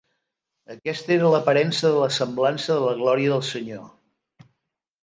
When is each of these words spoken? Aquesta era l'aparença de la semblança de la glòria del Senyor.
Aquesta 0.75 1.13
era 1.15 1.29
l'aparença 1.35 1.85
de 1.97 2.01
la 2.05 2.09
semblança 2.17 2.73
de 2.73 2.81
la 2.89 2.99
glòria 3.05 3.37
del 3.37 3.47
Senyor. 3.53 3.87